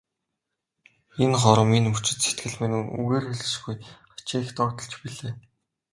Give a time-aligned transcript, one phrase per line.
[1.23, 3.75] Энэ хором, энэ мөчид сэтгэл минь үгээр хэлшгүй
[4.11, 5.33] хачин их догдолж билээ.